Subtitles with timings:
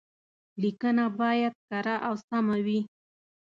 [0.61, 2.79] ليکنه بايد کره او سمه وي.